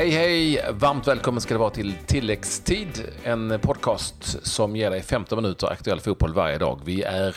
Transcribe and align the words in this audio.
Hej 0.00 0.10
hej! 0.10 0.64
Varmt 0.72 1.08
välkommen 1.08 1.40
ska 1.40 1.54
det 1.54 1.58
vara 1.58 1.70
till 1.70 1.94
Tilläggstid. 2.06 3.12
En 3.24 3.60
podcast 3.60 4.46
som 4.46 4.76
ger 4.76 4.90
dig 4.90 5.02
15 5.02 5.42
minuter 5.42 5.66
aktuell 5.72 6.00
fotboll 6.00 6.34
varje 6.34 6.58
dag. 6.58 6.80
Vi 6.84 7.02
är 7.02 7.36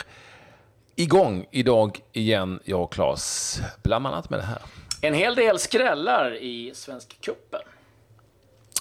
igång 0.96 1.46
idag 1.51 1.99
igen, 2.12 2.60
jag 2.63 2.83
och 2.83 2.94
Claes. 2.94 3.60
Bland 3.83 4.08
annat 4.08 4.29
med 4.29 4.40
det 4.40 4.44
här. 4.44 4.62
En 5.01 5.13
hel 5.13 5.36
del 5.36 5.60
skrällar 5.60 6.36
i 6.36 6.72
Svensk 6.76 7.22
Cupen. 7.22 7.62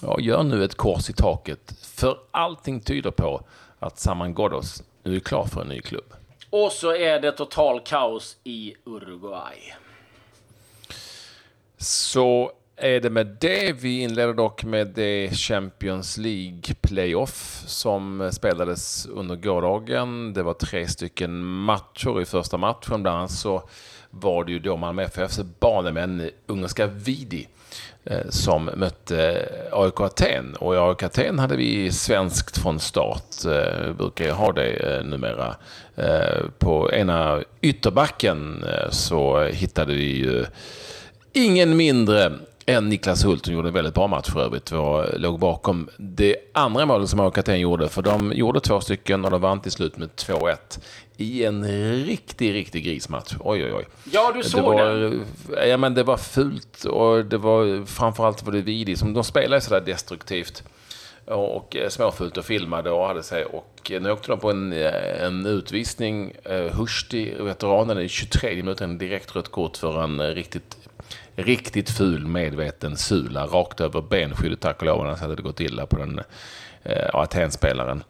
Ja, 0.01 0.19
gör 0.19 0.43
nu 0.43 0.63
ett 0.63 0.75
kors 0.75 1.09
i 1.09 1.13
taket. 1.13 1.73
För 1.81 2.17
allting 2.31 2.79
tyder 2.79 3.11
på 3.11 3.41
att 3.79 3.99
Saman 3.99 4.33
Ghoddos 4.33 4.83
nu 5.03 5.15
är 5.15 5.19
klar 5.19 5.45
för 5.45 5.61
en 5.61 5.67
ny 5.67 5.81
klubb. 5.81 6.13
Och 6.49 6.71
så 6.71 6.95
är 6.95 7.19
det 7.19 7.31
total 7.31 7.79
kaos 7.79 8.37
i 8.43 8.73
Uruguay. 8.85 9.73
Så 11.77 12.51
är 12.75 12.99
det 12.99 13.09
med 13.09 13.37
det. 13.39 13.71
Vi 13.71 13.99
inleder 13.99 14.33
dock 14.33 14.63
med 14.63 14.87
det 14.87 15.29
Champions 15.33 16.17
League 16.17 16.75
Playoff 16.81 17.63
som 17.65 18.29
spelades 18.33 19.05
under 19.05 19.35
gårdagen. 19.35 20.33
Det 20.33 20.43
var 20.43 20.53
tre 20.53 20.87
stycken 20.87 21.43
matcher 21.43 22.21
i 22.21 22.25
första 22.25 22.57
matchen. 22.57 23.03
Bland 23.03 23.17
annat 23.17 23.31
så 23.31 23.63
var 24.09 24.43
det 24.43 24.51
ju 24.51 24.59
då 24.59 24.77
Malmö 24.77 25.03
FFs 25.03 25.39
banemän 25.59 26.29
ungerska 26.47 26.87
Vidi 26.87 27.47
eh, 28.03 28.29
som 28.29 28.65
mötte 28.65 29.49
AIK 29.71 29.99
Aten. 29.99 30.55
Och 30.55 30.75
i 30.75 30.77
AIK 30.77 31.03
Aten 31.03 31.39
hade 31.39 31.55
vi 31.55 31.91
svenskt 31.91 32.57
från 32.57 32.79
start. 32.79 33.45
Vi 33.87 33.93
brukar 33.93 34.25
ju 34.25 34.31
ha 34.31 34.51
det 34.51 34.69
eh, 34.69 35.03
numera. 35.03 35.55
På 36.59 36.91
ena 36.91 37.43
ytterbacken 37.61 38.65
så 38.89 39.43
hittade 39.43 39.93
vi 39.93 40.17
ju 40.17 40.45
ingen 41.33 41.77
mindre 41.77 42.31
än 42.65 42.89
Niklas 42.89 43.25
Hult, 43.25 43.45
som 43.45 43.53
gjorde 43.53 43.67
en 43.67 43.73
väldigt 43.73 43.93
bra 43.93 44.07
match 44.07 44.29
för 44.29 44.39
övrigt, 44.39 44.71
var, 44.71 45.15
låg 45.17 45.39
bakom 45.39 45.89
det 45.97 46.35
andra 46.53 46.85
målet 46.85 47.09
som 47.09 47.19
AIK 47.19 47.47
gjorde. 47.47 47.89
För 47.89 48.01
de 48.01 48.33
gjorde 48.33 48.59
två 48.59 48.81
stycken 48.81 49.25
och 49.25 49.31
de 49.31 49.41
vann 49.41 49.61
till 49.61 49.71
slut 49.71 49.97
med 49.97 50.09
2-1 50.09 50.57
i 51.17 51.43
en 51.43 51.67
riktig, 52.05 52.53
riktig 52.53 52.85
grismatch. 52.85 53.33
Oj, 53.39 53.65
oj, 53.65 53.73
oj. 53.73 53.87
Ja, 54.11 54.31
du 54.35 54.43
såg 54.43 54.77
det. 54.77 54.83
Var, 54.83 55.65
ja, 55.65 55.77
men 55.77 55.93
det 55.93 56.03
var 56.03 56.17
fult 56.17 56.85
och 56.85 57.25
det 57.25 57.37
var 57.37 57.85
framförallt 57.85 58.43
var 58.43 58.53
det 58.53 58.61
Vidi 58.61 58.95
som 58.95 59.13
de 59.13 59.23
spelade 59.23 59.61
sådär 59.61 59.81
destruktivt 59.81 60.63
och 61.25 61.77
småfult 61.89 62.37
och 62.37 62.45
filmade 62.45 62.91
och 62.91 63.07
hade 63.07 63.23
sig. 63.23 63.45
Och 63.45 63.91
nu 64.01 64.11
åkte 64.11 64.27
de 64.27 64.39
på 64.39 64.51
en, 64.51 64.73
en 64.73 65.45
utvisning. 65.45 66.33
Hursti, 66.71 67.33
veteranen, 67.39 67.99
i 67.99 68.09
23 68.09 68.55
minuter, 68.55 68.85
en 68.85 68.97
direkt 68.97 69.35
rött 69.35 69.51
kort 69.51 69.77
för 69.77 70.03
en 70.03 70.35
riktigt 70.35 70.77
riktigt 71.35 71.89
ful 71.89 72.27
medveten 72.27 72.97
sula 72.97 73.45
rakt 73.45 73.81
över 73.81 74.01
benskyddet 74.01 74.59
tack 74.61 74.79
och 74.79 74.85
lov. 74.85 75.01
Annars 75.01 75.19
hade 75.19 75.35
det 75.35 75.41
gått 75.41 75.59
illa 75.59 75.85
på 75.85 75.97
den 75.97 76.21
eh, 76.83 77.09
Atenspelaren. 77.13 78.03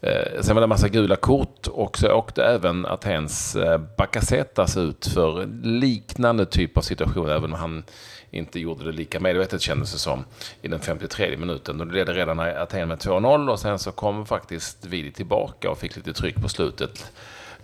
Eh, 0.00 0.40
sen 0.40 0.54
var 0.54 0.60
det 0.60 0.64
en 0.64 0.68
massa 0.68 0.88
gula 0.88 1.16
kort 1.16 1.66
och 1.66 1.98
så 1.98 2.12
åkte 2.12 2.44
även 2.44 2.86
Atens 2.86 3.56
eh, 3.56 3.78
Bakasetas 3.96 4.76
ut 4.76 5.06
för 5.06 5.46
liknande 5.62 6.46
typ 6.46 6.76
av 6.76 6.82
situation, 6.82 7.28
även 7.28 7.44
om 7.44 7.52
han 7.52 7.84
inte 8.30 8.60
gjorde 8.60 8.84
det 8.84 8.92
lika 8.92 9.20
medvetet 9.20 9.60
kändes 9.60 9.92
det 9.92 9.98
som 9.98 10.24
i 10.62 10.68
den 10.68 10.80
53 10.80 11.36
minuten. 11.36 11.78
Då 11.78 11.84
ledde 11.84 12.12
redan 12.12 12.40
Aten 12.40 12.88
med 12.88 12.98
2-0 12.98 13.50
och 13.50 13.60
sen 13.60 13.78
så 13.78 13.92
kom 13.92 14.26
faktiskt 14.26 14.86
Vidi 14.86 15.12
tillbaka 15.12 15.70
och 15.70 15.78
fick 15.78 15.96
lite 15.96 16.12
tryck 16.12 16.36
på 16.36 16.48
slutet. 16.48 17.12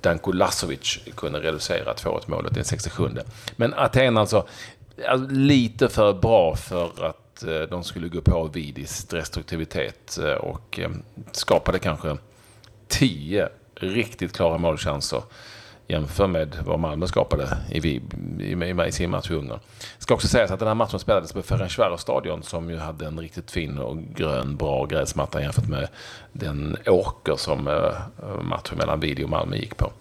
Danko 0.01 0.33
Lasovic 0.33 0.99
kunde 1.17 1.41
reducera 1.41 1.95
2-1 1.95 2.23
målet 2.27 2.53
i 2.53 2.55
den 2.55 2.65
67. 2.65 3.09
Men 3.57 3.75
Aten 3.75 4.17
alltså 4.17 4.47
Alltså, 5.09 5.35
lite 5.35 5.89
för 5.89 6.13
bra 6.13 6.57
för 6.57 7.05
att 7.05 7.43
eh, 7.43 7.61
de 7.61 7.85
skulle 7.85 8.09
gå 8.09 8.21
på 8.21 8.45
Vidis 8.45 9.05
destruktivitet 9.05 10.19
eh, 10.19 10.33
och 10.33 10.79
eh, 10.79 10.91
skapade 11.33 11.79
kanske 11.79 12.17
tio 12.89 13.49
riktigt 13.75 14.33
klara 14.33 14.59
målchanser 14.59 15.23
jämför 15.87 16.27
med 16.27 16.57
vad 16.67 16.79
Malmö 16.81 17.07
skapade 17.07 17.59
i, 17.71 17.79
i, 17.79 18.01
i, 18.41 18.87
i 18.89 18.93
sin 18.93 19.11
match 19.11 19.31
i 19.31 19.35
Ungern. 19.35 19.59
Det 19.99 20.03
ska 20.03 20.15
också 20.15 20.29
sägas 20.29 20.51
att 20.51 20.59
den 20.59 20.69
här 20.69 20.75
matchen 20.75 20.99
spelades 20.99 21.33
på 21.33 21.43
Ferencvaros-stadion 21.43 22.43
som 22.43 22.71
ju 22.71 22.79
hade 22.79 23.07
en 23.07 23.21
riktigt 23.21 23.51
fin 23.51 23.79
och 23.79 23.99
grön, 23.99 24.57
bra 24.57 24.85
gräsmatta 24.85 25.41
jämfört 25.41 25.69
med 25.69 25.89
den 26.33 26.77
åker 26.87 27.37
som 27.37 27.69
eh, 27.69 28.43
matchen 28.43 28.79
mellan 28.79 29.01
Video 29.01 29.25
och 29.25 29.31
Malmö 29.31 29.57
gick 29.57 29.77
på. 29.77 29.93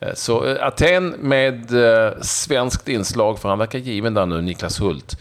Eh, 0.00 0.14
så 0.14 0.44
eh, 0.44 0.66
Aten 0.66 1.08
med 1.08 1.74
eh, 1.74 2.12
svenskt 2.20 2.88
inslag, 2.88 3.38
för 3.38 3.48
han 3.48 3.58
verkar 3.58 3.78
given 3.78 4.14
där 4.14 4.26
nu, 4.26 4.42
Niklas 4.42 4.80
Hult, 4.80 5.16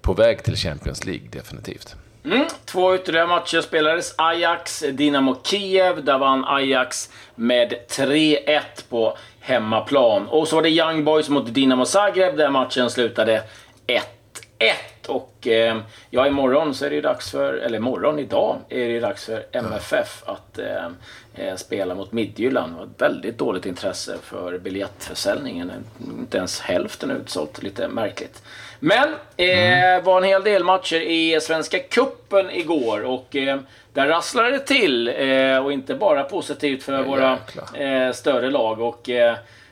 på 0.00 0.12
väg 0.12 0.42
till 0.42 0.56
Champions 0.56 1.04
League 1.04 1.28
definitivt. 1.30 1.96
Mm, 2.24 2.44
två 2.64 2.94
ytterligare 2.94 3.26
matcher 3.26 3.60
spelades. 3.60 4.14
Ajax, 4.18 4.84
Dynamo 4.92 5.36
Kiev. 5.44 6.04
Där 6.04 6.18
vann 6.18 6.44
Ajax 6.44 7.10
med 7.34 7.74
3-1 7.88 8.60
på 8.88 9.16
hemmaplan. 9.40 10.26
Och 10.28 10.48
så 10.48 10.56
var 10.56 10.62
det 10.62 10.70
Young 10.70 11.04
Boys 11.04 11.28
mot 11.28 11.54
Dinamo 11.54 11.84
Zagreb 11.84 12.36
där 12.36 12.50
matchen 12.50 12.90
slutade 12.90 13.42
1 13.86 14.19
1-1. 14.60 15.08
Och 15.08 15.46
eh, 15.46 15.78
ja, 16.10 16.26
imorgon 16.26 16.74
så 16.74 16.84
är 16.84 16.90
det 16.90 16.96
ju 16.96 17.02
dags 17.02 17.30
för, 17.30 17.54
eller 17.54 17.78
imorgon, 17.78 18.18
idag, 18.18 18.56
är 18.68 18.88
det 18.88 19.00
dags 19.00 19.24
för 19.24 19.46
MFF 19.52 20.22
att 20.26 20.58
eh, 20.58 20.86
eh, 21.34 21.56
spela 21.56 21.94
mot 21.94 22.12
Midtjylland. 22.12 22.72
Det 22.72 22.78
var 22.78 22.84
ett 22.84 23.00
väldigt 23.02 23.38
dåligt 23.38 23.66
intresse 23.66 24.16
för 24.22 24.58
biljettförsäljningen. 24.58 25.72
Inte 26.18 26.38
ens 26.38 26.60
hälften 26.60 27.10
utsålt, 27.10 27.62
lite 27.62 27.88
märkligt. 27.88 28.42
Men 28.78 29.08
eh, 29.36 29.92
mm. 29.92 30.04
var 30.04 30.18
en 30.18 30.24
hel 30.24 30.44
del 30.44 30.64
matcher 30.64 31.00
i 31.00 31.40
Svenska 31.40 31.78
Kuppen 31.78 32.50
igår 32.50 33.02
och 33.02 33.36
eh, 33.36 33.60
där 33.92 34.06
rasslade 34.06 34.50
det 34.50 34.58
till. 34.58 35.08
Eh, 35.08 35.64
och 35.64 35.72
inte 35.72 35.94
bara 35.94 36.24
positivt 36.24 36.82
för 36.82 37.02
våra 37.02 37.38
eh, 37.74 38.12
större 38.12 38.50
lag. 38.50 38.80
Och 38.80 39.08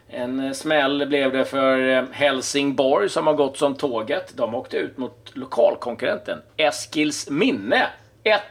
en 0.08 0.40
eh, 0.40 0.52
smäll 0.52 1.06
blev 1.06 1.32
det 1.32 1.44
för 1.44 1.88
eh, 1.88 2.04
Helsingborg 2.12 3.08
som 3.08 3.26
har 3.26 3.34
gått 3.34 3.58
som 3.58 3.74
tåget. 3.74 4.36
De 4.36 4.54
åkte 4.54 4.76
ut 4.76 4.98
mot 4.98 5.30
lokalkonkurrenten 5.34 6.38
Eskils 6.56 7.30
minne. 7.30 7.86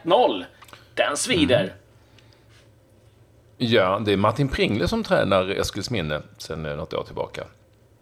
1-0. 0.04 0.44
Den 0.94 1.16
svider. 1.16 1.60
Mm. 1.60 1.72
Ja, 3.58 4.02
det 4.04 4.12
är 4.12 4.16
Martin 4.16 4.48
Pringle 4.48 4.88
som 4.88 5.04
tränar 5.04 5.50
Eskilsminne 5.50 6.22
sedan 6.38 6.62
något 6.62 6.94
år 6.94 7.04
tillbaka. 7.04 7.44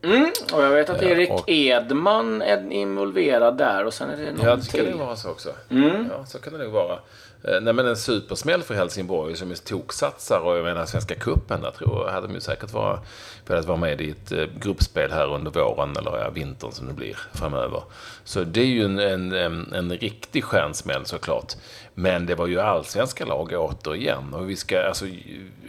Mm, 0.07 0.33
och 0.53 0.63
jag 0.63 0.71
vet 0.71 0.91
att 0.91 1.03
Erik 1.03 1.31
och... 1.31 1.45
Edman 1.49 2.43
är 2.43 2.73
involverad 2.73 3.59
där 3.59 3.85
och 3.85 3.95
sen 3.95 4.11
är 4.11 4.17
det 4.17 4.33
någon 4.33 4.47
Ja, 4.47 4.57
det 4.57 4.63
ska 4.63 4.83
det 4.83 4.95
vara 4.95 5.17
så 5.17 5.31
också. 5.31 5.53
Mm. 5.71 6.09
Ja, 6.11 6.27
så 6.27 6.39
kan 6.39 6.53
det 6.53 6.59
nog 6.59 6.73
vara. 6.73 6.99
Eh, 7.45 7.61
nej, 7.61 7.73
men 7.73 7.87
en 7.87 7.97
supersmäll 7.97 8.63
för 8.63 8.75
Helsingborg 8.75 9.37
som 9.37 9.51
är 9.51 9.55
toksatsar 9.55 10.41
och 10.41 10.57
jag 10.57 10.65
menar 10.65 10.87
Svenska 10.87 11.15
cupen, 11.15 11.61
där 11.61 11.71
tror 11.71 12.07
jag 12.07 12.13
hade 12.13 12.27
de 12.27 12.35
ju 12.35 12.41
säkert 12.41 12.73
vara, 12.73 13.01
velat 13.47 13.65
vara 13.65 13.79
med 13.79 14.01
i 14.01 14.11
ett 14.11 14.33
eh, 14.33 14.45
gruppspel 14.59 15.13
här 15.13 15.35
under 15.35 15.51
våren 15.51 15.97
eller 15.97 16.19
ja, 16.19 16.31
vintern 16.31 16.73
som 16.73 16.87
det 16.87 16.93
blir 16.93 17.19
framöver. 17.33 17.83
Så 18.25 18.45
det 18.45 18.61
är 18.61 18.67
ju 18.67 18.85
en, 18.85 18.99
en, 18.99 19.33
en, 19.33 19.73
en 19.73 19.93
riktig 19.93 20.45
stjärnsmäll 20.45 21.07
såklart. 21.07 21.53
Men 21.95 22.27
det 22.27 22.35
var 22.35 22.47
ju 22.47 22.61
allsvenska 22.61 23.25
lag 23.25 23.53
återigen 23.53 24.35
och 24.35 24.51
vi 24.51 24.57
ska, 24.57 24.83
alltså, 24.83 25.07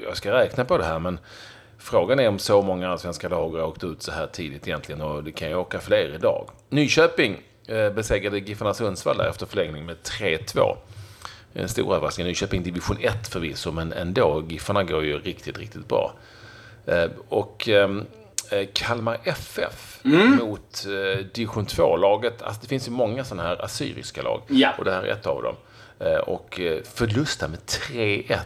jag 0.03 0.17
ska 0.17 0.33
räkna 0.33 0.65
på 0.65 0.77
det 0.77 0.85
här 0.85 0.99
men 0.99 1.19
Frågan 1.77 2.19
är 2.19 2.27
om 2.27 2.39
så 2.39 2.61
många 2.61 2.89
allsvenska 2.89 3.29
lag 3.29 3.49
har 3.49 3.63
åkt 3.63 3.83
ut 3.83 4.01
så 4.01 4.11
här 4.11 4.27
tidigt 4.27 4.67
egentligen 4.67 5.01
och 5.01 5.23
det 5.23 5.31
kan 5.31 5.49
ju 5.49 5.55
åka 5.55 5.79
fler 5.79 6.15
idag. 6.15 6.49
Nyköping 6.69 7.41
eh, 7.67 7.89
besegrade 7.89 8.39
Giffarna 8.39 8.73
Sundsvall 8.73 9.21
efter 9.21 9.45
förlängning 9.45 9.85
med 9.85 9.97
3-2. 10.03 10.77
En 11.53 11.69
stor 11.69 11.95
överraskning. 11.95 12.27
Nyköping 12.27 12.63
division 12.63 12.97
1 13.01 13.27
förvisso, 13.27 13.71
men 13.71 13.93
ändå. 13.93 14.43
Giffarna 14.47 14.83
går 14.83 15.03
ju 15.03 15.19
riktigt, 15.19 15.57
riktigt 15.57 15.87
bra. 15.87 16.13
Eh, 16.85 17.09
och 17.29 17.69
ehm, 17.69 18.05
eh, 18.51 18.67
Kalmar 18.73 19.17
FF 19.23 19.99
mm. 20.05 20.35
mot 20.35 20.85
division 21.33 21.65
2-laget. 21.65 22.41
Alltså 22.41 22.61
det 22.61 22.67
finns 22.67 22.87
ju 22.87 22.91
många 22.91 23.23
sådana 23.23 23.49
här 23.49 23.65
assyriska 23.65 24.21
lag. 24.21 24.41
Ja. 24.47 24.73
Och 24.77 24.85
det 24.85 24.91
här 24.91 25.03
är 25.03 25.11
ett 25.11 25.27
av 25.27 25.43
dem. 25.43 25.55
Och 26.25 26.59
förlusta 26.83 27.47
med 27.47 27.59
3-1. 27.59 28.37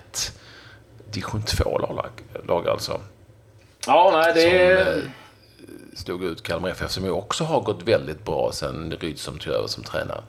Division 1.11 1.41
2-lag 1.41 2.67
alltså. 2.67 3.01
Ja, 3.88 4.10
nej, 4.13 4.33
det... 4.33 4.86
Som, 4.86 5.12
stod 5.94 6.24
ut 6.24 6.44
Kalmar 6.44 6.69
FF 6.69 6.92
som 6.92 7.06
ju 7.06 7.12
också 7.12 7.44
har 7.44 7.62
gått 7.62 7.83
väldigt 7.83 8.25
bra 8.25 8.51
sen 8.54 8.94
Rydström 9.00 9.38
tog 9.38 9.54
över 9.54 9.68
som 9.68 9.83
tränare. 9.83 10.22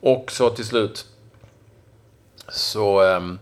Och 0.00 0.32
så 0.32 0.50
till 0.50 0.64
slut 0.64 1.06
så 2.48 3.00
ehm, 3.02 3.38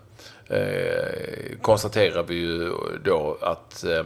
eh, 0.49 1.58
konstaterar 1.62 2.23
vi 2.23 2.34
ju 2.34 2.70
då 3.05 3.38
att 3.40 3.84
eh, 3.84 4.05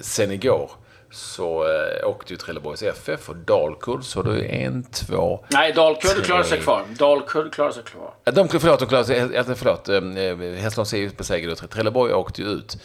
sen 0.00 0.30
igår 0.30 0.70
så 1.10 1.64
eh, 1.64 2.08
åkte 2.08 2.32
ju 2.32 2.36
Trelleborgs 2.36 2.82
FF 2.82 3.28
och 3.28 3.36
Dalkurd 3.36 4.04
så 4.04 4.22
det 4.22 4.44
är 4.44 4.66
en, 4.66 4.82
två, 4.82 5.44
Nej, 5.48 5.72
Dalkurd 5.72 6.24
klarar 6.24 6.42
sig 6.42 6.60
kvar. 6.60 6.84
Dalkurd 6.98 7.52
klarar 7.52 7.70
sig 7.70 7.82
kvar. 7.82 8.14
De, 8.24 8.48
förlåt, 8.48 8.80
de 8.80 8.88
klarar 8.88 9.04
sig, 9.04 9.18
eh, 9.18 9.54
förlåt, 9.54 9.88
eh, 9.88 10.62
Hässleholms 10.62 10.94
IF 10.94 11.16
besegrade 11.16 11.56
Trelleborg 11.56 12.12
åkte 12.12 12.42
ju 12.42 12.48
ut. 12.48 12.76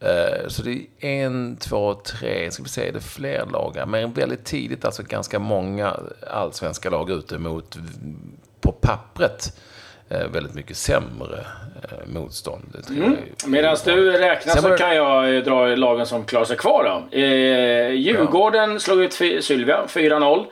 Eh, 0.00 0.48
så 0.48 0.62
det 0.62 0.70
är 1.00 1.08
en, 1.08 1.56
två, 1.56 1.94
tre, 1.94 2.50
ska 2.50 2.62
vi 2.62 2.68
säga, 2.68 2.92
det 2.92 2.98
är 2.98 3.00
fler 3.00 3.46
lag 3.52 3.82
Men 3.86 4.12
väldigt 4.12 4.44
tidigt, 4.44 4.84
alltså 4.84 5.02
ganska 5.02 5.38
många 5.38 5.96
allsvenska 6.30 6.90
lag 6.90 7.10
ute 7.10 7.38
mot 7.38 7.76
på 8.60 8.72
pappret 8.72 9.58
eh, 10.08 10.26
väldigt 10.26 10.54
mycket 10.54 10.76
sämre 10.76 11.46
eh, 11.82 12.06
motstånd. 12.06 12.84
Mm. 12.90 13.16
Medan 13.46 13.76
du 13.84 14.10
räknar 14.12 14.56
så 14.56 14.76
kan 14.76 14.96
jag 14.96 15.44
dra 15.44 15.66
lagen 15.66 16.06
som 16.06 16.24
klarar 16.24 16.44
sig 16.44 16.56
kvar 16.56 16.84
då. 16.84 17.18
Eh, 17.18 17.90
Djurgården 17.90 18.72
ja. 18.72 18.78
slog 18.78 19.02
ut 19.02 19.12
Sylvia 19.44 19.84
4-0. 19.86 20.46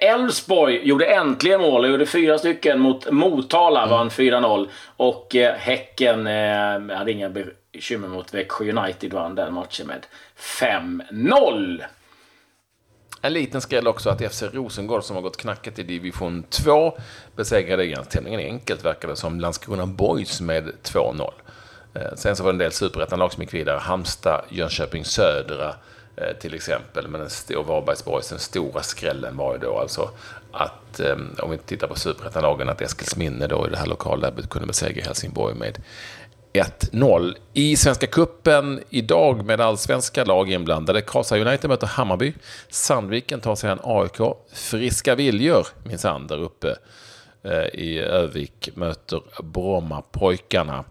Elfsborg 0.00 0.76
eh, 0.76 0.82
gjorde 0.82 1.06
äntligen 1.06 1.60
mål 1.60 1.84
och 1.84 1.90
gjorde 1.90 2.06
fyra 2.06 2.38
stycken 2.38 2.80
mot 2.80 3.10
Motala, 3.10 3.82
mm. 3.82 3.90
vann 3.90 4.08
4-0. 4.08 4.68
Och 4.96 5.36
eh, 5.36 5.54
Häcken 5.54 6.26
eh, 6.26 6.96
hade 6.96 7.12
inga 7.12 7.28
bekymmer 7.76 8.08
mot 8.08 8.34
Växjö 8.34 8.64
United, 8.64 9.12
vann 9.12 9.34
den 9.34 9.54
matchen 9.54 9.86
med 9.86 10.06
5-0. 10.36 11.84
En 13.22 13.32
liten 13.32 13.60
skräll 13.60 13.86
också 13.86 14.10
att 14.10 14.32
FC 14.32 14.42
Rosengård 14.42 15.04
som 15.04 15.16
har 15.16 15.22
gått 15.22 15.36
knacket 15.36 15.78
i 15.78 15.82
division 15.82 16.42
2 16.42 16.98
besegrade 17.36 17.86
ganska 17.86 18.10
tämligen 18.10 18.40
enkelt 18.40 18.84
verkar 18.84 19.08
det 19.08 19.16
som 19.16 19.40
Landskrona 19.40 19.86
Boys 19.86 20.40
med 20.40 20.72
2-0. 20.82 21.32
Eh, 21.94 22.14
sen 22.16 22.36
så 22.36 22.42
var 22.42 22.52
det 22.52 22.54
en 22.54 22.58
del 22.58 22.72
superettan-lag 22.72 23.32
som 23.32 23.42
gick 23.42 23.54
vidare. 23.54 23.78
Halmstad, 23.78 24.44
Jönköping 24.48 25.04
Södra 25.04 25.74
eh, 26.16 26.36
till 26.40 26.54
exempel. 26.54 27.08
Men 27.08 27.20
den 27.20 27.30
stora 27.30 27.62
Varbergsborgs, 27.62 28.28
den 28.28 28.38
stora 28.38 28.82
skrällen 28.82 29.36
var 29.36 29.52
ju 29.52 29.58
då 29.58 29.78
alltså 29.78 30.10
att, 30.52 31.00
eh, 31.00 31.16
om 31.38 31.50
vi 31.50 31.58
tittar 31.58 31.86
på 31.86 31.98
superettan-lagen, 31.98 32.68
att 32.68 32.80
Eskilsminne 32.80 33.46
då 33.46 33.66
i 33.66 33.70
det 33.70 33.78
här 33.78 33.86
lokalderbyt 33.86 34.48
kunde 34.48 34.66
besegra 34.66 35.04
Helsingborg 35.04 35.54
med 35.54 35.78
1-0. 36.60 37.34
I 37.52 37.76
Svenska 37.76 38.06
Kuppen 38.06 38.80
idag 38.90 39.44
med 39.44 39.60
allsvenska 39.60 40.24
lag 40.24 40.50
inblandade. 40.50 41.00
Karlstad 41.00 41.36
United 41.36 41.70
möter 41.70 41.86
Hammarby. 41.86 42.32
Sandviken 42.68 43.40
tar 43.40 43.54
sig 43.54 43.70
an 43.70 43.80
AIK. 43.82 44.36
Friska 44.52 45.14
viljor, 45.14 45.66
minsann, 45.84 46.26
där 46.26 46.38
uppe 46.38 46.76
eh, 47.42 47.80
i 47.80 47.98
Övik 47.98 48.68
möter 48.74 49.20
Brommapojkarna. 49.42 50.84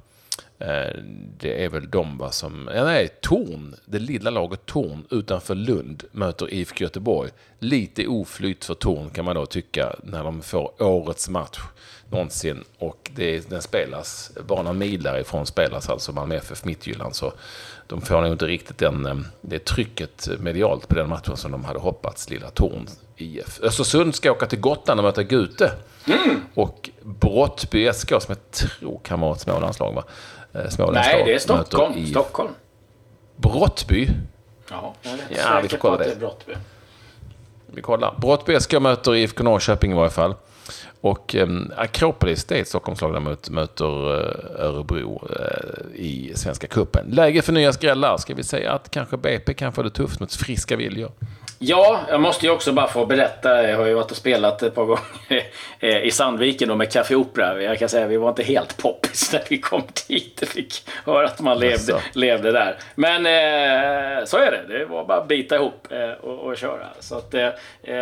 Eh, 0.60 1.00
det 1.38 1.64
är 1.64 1.70
väl 1.70 1.90
de 1.90 2.18
va, 2.18 2.32
som... 2.32 2.70
Ja, 2.76 2.84
nej, 2.84 3.10
Torn, 3.22 3.76
det 3.86 4.00
lilla 4.00 4.30
laget 4.30 4.66
Torn 4.66 5.06
utanför 5.10 5.56
Lund 5.56 6.04
möter 6.12 6.54
IFK 6.54 6.84
Göteborg. 6.84 7.32
Lite 7.60 8.08
oflyt 8.08 8.66
för 8.66 8.74
Torn 8.74 9.10
kan 9.10 9.26
man 9.26 9.36
då 9.36 9.46
tycka 9.46 9.96
när 10.04 10.24
de 10.24 10.42
får 10.42 10.84
årets 10.84 11.30
match 11.30 11.60
någonsin. 12.10 12.64
Och 12.80 13.12
det, 13.16 13.50
den 13.50 13.62
spelas 13.62 14.32
bara 14.48 14.62
några 14.62 14.78
mil 14.78 15.04
därifrån 15.04 15.46
spelas 15.46 15.90
alltså 15.90 16.12
Malmö 16.12 16.36
FF 16.36 16.66
Midtjylland. 16.66 17.16
Så 17.16 17.34
de 17.88 18.02
får 18.02 18.22
nog 18.22 18.32
inte 18.32 18.48
riktigt 18.48 18.78
den, 18.78 19.06
eh, 19.06 19.16
det 19.42 19.66
trycket 19.66 20.30
medialt 20.40 20.88
på 20.88 20.96
den 20.96 21.10
matchen 21.10 21.38
som 21.38 21.52
de 21.52 21.66
hade 21.66 21.80
hoppats, 21.80 22.30
lilla 22.30 22.50
Torn 22.50 22.88
IF. 23.18 23.60
Östersund 23.64 24.16
ska 24.16 24.32
åka 24.32 24.46
till 24.46 24.60
Gotland 24.60 25.00
och 25.00 25.04
möta 25.04 25.24
Gute. 25.24 25.72
Mm. 26.08 26.42
Och 26.54 26.90
Brottby 27.02 27.94
SK, 27.94 28.10
som 28.10 28.20
jag 28.28 28.52
tror 28.52 29.00
kan 29.04 29.20
vara 29.20 29.36
ett 29.36 29.42
Smålandslag, 29.42 29.94
va? 29.94 30.04
Eh, 30.54 30.92
Nej, 30.92 31.24
det 31.26 31.34
är 31.34 31.40
Stockholm. 31.40 31.94
I 31.98 32.08
Stockholm. 32.08 32.52
Brottby? 33.36 34.10
Ja, 34.70 34.94
jag 35.02 35.14
är 35.14 35.20
ja, 35.30 35.60
vi 35.64 35.70
får 35.70 35.78
kolla 35.78 35.98
det. 35.98 36.20
Brottby. 36.20 36.54
Vi 37.66 37.82
kollar. 37.82 38.16
Brottby 38.18 38.60
SK 38.60 38.74
möter 38.80 39.16
IFK 39.16 39.44
Norrköping 39.44 39.92
i 39.92 39.96
varje 39.96 40.10
fall. 40.10 40.36
Och 41.02 41.36
eh, 41.36 41.48
Akropolis, 41.78 42.46
det 42.46 42.58
är 42.58 42.62
ett 42.62 42.68
Stockholmslag 42.68 43.14
där 43.14 43.52
möter 43.52 44.14
eh, 44.14 44.66
Örebro 44.66 45.28
eh, 45.40 46.02
i 46.02 46.32
Svenska 46.36 46.68
Kuppen. 46.68 47.06
Läge 47.10 47.42
för 47.42 47.54
nya 47.54 47.74
skrällar. 47.74 48.18
Ska 48.18 48.34
vi 48.34 48.44
säga 48.44 48.72
att 48.72 48.92
kanske 48.92 49.18
BP 49.18 49.54
kan 49.54 49.74
få 49.74 49.84
det 49.84 49.90
tufft 49.90 50.20
mot 50.20 50.36
friska 50.36 50.76
viljor? 50.76 51.12
Ja, 51.60 52.00
jag 52.10 52.22
måste 52.22 52.46
ju 52.46 52.52
också 52.52 52.72
bara 52.72 52.88
få 52.88 53.06
berätta. 53.06 53.70
Jag 53.70 53.78
har 53.78 53.86
ju 53.86 53.94
varit 53.94 54.12
och 54.12 54.18
spelat 54.18 54.64
ett 54.64 54.76
par 54.76 54.86
gånger 54.86 55.44
i 56.04 56.12
Sandviken 56.12 56.70
då 56.70 56.76
med 56.76 56.92
Café 56.92 57.16
Opera. 57.16 57.62
Jag 57.62 57.80
kan 57.80 57.90
säga 57.90 58.06
att 58.06 58.12
vi 58.12 58.18
var 58.18 58.30
inte 58.30 58.44
helt 58.44 58.78
poppis 58.78 59.30
när 59.34 59.44
vi 59.50 59.58
kom 59.58 59.84
dit 60.08 60.42
och 60.42 60.48
fick 60.48 60.90
höra 61.06 61.26
att 61.28 61.40
man 61.40 61.60
levde, 61.60 62.02
levde 62.14 62.52
där. 62.52 62.78
Men 62.96 63.26
eh, 63.26 64.26
så 64.26 64.38
är 64.38 64.52
det. 64.52 64.78
Det 64.78 64.86
var 64.86 65.06
bara 65.06 65.18
att 65.18 65.28
bita 65.28 65.56
ihop 65.56 65.88
eh, 65.90 66.10
och, 66.10 66.40
och, 66.40 66.58
köra. 66.58 66.88
Så, 67.00 67.18
att, 67.18 67.34
eh, 67.34 67.50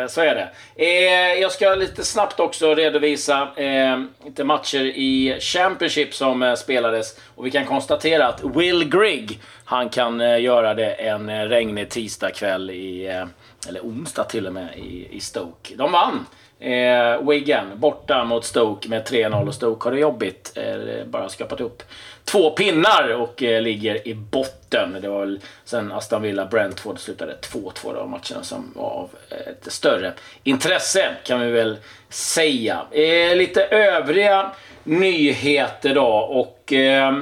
så 0.10 0.22
är 0.22 0.36
det. 0.36 0.50
Eh, 0.76 1.42
jag 1.42 1.52
ska 1.52 1.76
lite 1.76 2.04
snabbt 2.04 2.40
också 2.40 2.53
också 2.54 2.76
redovisa 2.76 3.56
eh, 3.56 4.04
lite 4.26 4.44
matcher 4.44 4.82
i 4.82 5.38
Championship 5.40 6.14
som 6.14 6.44
eh, 6.44 6.56
spelades. 6.56 7.20
Och 7.36 7.46
vi 7.46 7.52
kan 7.52 7.66
konstatera 7.66 8.28
att 8.28 8.44
Will 8.44 8.90
Grigg, 8.90 9.40
han 9.66 9.90
kan 9.90 10.22
eh, 10.22 10.42
göra 10.42 10.74
det 10.74 10.94
en 10.94 11.30
eh, 11.30 11.42
regnig 11.42 11.90
tisdagkväll 11.90 12.70
i 12.70 13.08
eh, 13.08 13.26
eller 13.68 13.82
onsdag 13.82 14.24
till 14.24 14.48
och 14.48 14.54
med, 14.54 14.78
i, 14.78 15.08
i 15.12 15.20
Stoke. 15.20 15.76
De 15.76 15.92
vann! 15.92 16.26
Eh, 16.60 17.30
Wigan 17.30 17.80
borta 17.80 18.24
mot 18.24 18.46
Stoke 18.46 18.90
med 18.90 19.08
3-0 19.08 19.48
och 19.48 19.54
Stoke 19.56 19.88
har 19.88 19.92
det 19.94 20.00
jobbigt. 20.00 20.54
Eh, 20.56 21.06
bara 21.06 21.30
skapat 21.30 21.62
upp 21.62 21.84
två 22.24 22.50
pinnar 22.50 23.14
och 23.14 23.44
eh, 23.44 23.62
ligger 23.62 24.08
i 24.08 24.14
botten. 24.14 24.98
Det 25.02 25.10
var 25.10 25.20
väl 25.20 25.40
sen 25.66 25.92
Aston 25.92 26.22
Villa 26.22 26.46
Brentford 26.46 27.00
slutade 27.00 27.38
2-2 27.42 27.96
av 27.96 28.10
matcherna 28.10 28.44
som 28.44 28.72
var 28.76 28.90
av 28.90 29.10
eh, 29.30 29.38
ett 29.38 29.72
större 29.72 30.14
intresse 30.44 31.16
kan 31.24 31.42
vi 31.42 31.52
väl 31.52 31.78
säga. 32.10 32.86
Eh, 32.92 33.36
lite 33.36 33.64
övriga 33.66 34.52
nyheter 34.84 35.96
då 35.96 36.08
och 36.14 36.74
eh, 36.74 37.14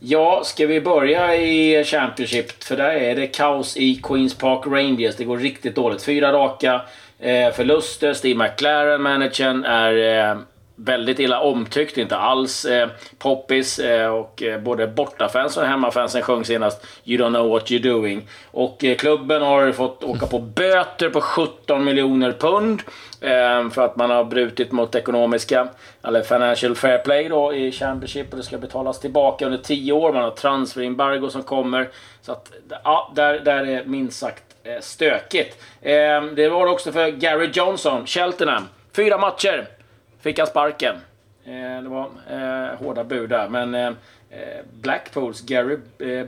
Ja, 0.00 0.42
ska 0.44 0.66
vi 0.66 0.80
börja 0.80 1.36
i 1.36 1.84
Championship? 1.84 2.64
För 2.64 2.76
där 2.76 2.90
är 2.90 3.16
det 3.16 3.26
kaos 3.26 3.76
i 3.76 4.00
Queens 4.02 4.34
Park 4.34 4.66
Rangers. 4.66 5.16
Det 5.16 5.24
går 5.24 5.36
riktigt 5.36 5.74
dåligt. 5.74 6.02
Fyra 6.02 6.32
raka 6.32 6.82
eh, 7.18 7.52
förluster. 7.52 8.14
Steve 8.14 8.44
McLaren, 8.44 9.02
managern, 9.02 9.64
är 9.64 10.30
eh, 10.30 10.38
väldigt 10.78 11.18
illa 11.18 11.40
omtyckt. 11.40 11.98
Inte 11.98 12.16
alls 12.16 12.64
eh, 12.64 12.88
poppis. 13.18 13.78
Eh, 13.78 14.08
och 14.14 14.42
eh, 14.42 14.60
både 14.60 14.86
bortafans 14.86 15.56
och 15.56 15.64
hemmafansen 15.64 16.22
sjöng 16.22 16.44
senast 16.44 16.86
You 17.04 17.24
don't 17.24 17.34
know 17.34 17.48
what 17.50 17.70
you're 17.70 17.82
doing. 17.82 18.28
Och 18.50 18.84
eh, 18.84 18.96
klubben 18.96 19.42
har 19.42 19.72
fått 19.72 20.04
åka 20.04 20.26
på 20.26 20.38
böter 20.38 21.10
på 21.10 21.20
17 21.20 21.84
miljoner 21.84 22.32
pund. 22.32 22.82
Eh, 23.20 23.70
för 23.70 23.82
att 23.82 23.96
man 23.96 24.10
har 24.10 24.24
brutit 24.24 24.72
mot 24.72 24.94
ekonomiska, 24.94 25.68
eller 26.02 26.22
financial 26.22 26.74
fair 26.74 26.98
play 26.98 27.28
då 27.28 27.54
i 27.54 27.72
Championship. 27.72 28.30
Och 28.30 28.36
det 28.36 28.42
ska 28.42 28.58
betalas 28.58 29.00
tillbaka 29.00 29.46
under 29.46 29.58
10 29.58 29.92
år. 29.92 30.12
Man 30.12 30.22
har 30.22 30.30
transferembargo 30.30 31.30
som 31.30 31.42
kommer. 31.42 31.88
Så 32.20 32.32
att, 32.32 32.52
ja, 32.84 33.12
där, 33.16 33.38
där 33.38 33.66
är 33.66 33.84
minst 33.84 34.18
sagt 34.18 34.42
eh, 34.62 34.80
stökigt. 34.80 35.62
Eh, 35.82 36.22
det 36.22 36.48
var 36.48 36.66
det 36.66 36.72
också 36.72 36.92
för 36.92 37.08
Gary 37.08 37.50
Johnson, 37.52 38.06
Cheltenham. 38.06 38.68
Fyra 38.92 39.18
matcher 39.18 39.68
fick 40.20 40.38
han 40.38 40.46
sparken. 40.46 40.94
Eh, 41.44 41.82
det 41.82 41.88
var 41.88 42.08
eh, 42.30 42.78
hårda 42.78 43.04
bud 43.04 43.30
där. 43.30 43.48
Men 43.48 43.74
eh, 43.74 43.90
Blackpools 44.80 45.40
Gary 45.40 45.76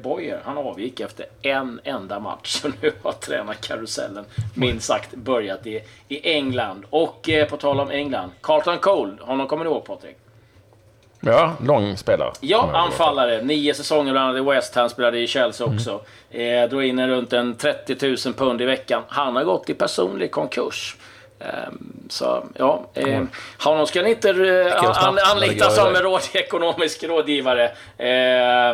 Boyer, 0.03 0.41
han 0.45 0.59
avgick 0.59 1.01
efter 1.01 1.27
en 1.43 1.81
enda 1.85 2.19
match. 2.19 2.47
Så 2.63 2.69
nu 2.81 2.93
har 3.03 3.13
tränarkarusellen 3.13 4.25
minst 4.55 4.87
sagt 4.87 5.15
börjat 5.15 5.67
i, 5.67 5.83
i 6.09 6.33
England. 6.35 6.85
Och 6.91 7.29
på 7.51 7.57
tal 7.57 7.81
om 7.81 7.91
England, 7.91 8.31
Carlton 8.41 8.79
Cole, 8.79 9.17
honom 9.21 9.47
kommer 9.47 9.65
du 9.65 9.71
ihåg 9.71 9.85
Patrik? 9.85 10.17
Ja, 11.21 11.53
lång 11.65 11.97
spelare. 11.97 12.33
Ja, 12.41 12.71
anfallare. 12.75 13.43
Nio 13.43 13.75
säsonger 13.75 14.13
bland 14.13 14.29
annat 14.29 14.43
i 14.43 14.45
West 14.45 14.75
Ham, 14.75 14.89
spelade 14.89 15.19
i 15.19 15.27
Chelsea 15.27 15.67
mm. 15.67 15.77
också. 15.77 16.01
Mm. 16.31 16.65
Eh, 16.65 16.71
drog 16.71 16.85
in 16.85 17.09
runt 17.09 17.33
en 17.33 17.55
30 17.55 18.17
000 18.27 18.35
pund 18.35 18.61
i 18.61 18.65
veckan. 18.65 19.03
Han 19.09 19.37
har 19.37 19.45
gått 19.45 19.71
i 19.71 19.75
personlig 19.75 20.31
konkurs. 20.31 20.97
Ehm, 21.41 22.07
så 22.09 22.45
ja, 22.55 22.87
mm. 22.95 23.29
honom 23.59 23.87
ska 23.87 24.03
ni 24.03 24.11
inte 24.11 24.31
eh, 24.31 25.05
an, 25.07 25.19
anlita 25.25 25.71
som 25.71 25.95
råd, 25.95 26.21
ekonomisk 26.33 27.05
rådgivare. 27.05 27.73
Eh, 27.99 28.09